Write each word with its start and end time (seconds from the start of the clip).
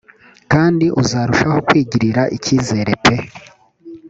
kandi 0.51 0.85
uzarushaho 1.01 1.57
kwigirira 1.67 2.21
icyizere 2.37 2.93
pe. 3.03 3.15